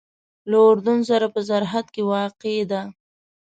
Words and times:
له 0.49 0.57
اردن 0.69 0.99
سره 1.09 1.27
په 1.33 1.39
سرحد 1.49 1.85
کې 1.93 2.01
واقع 2.11 2.55
ده. 2.71 2.81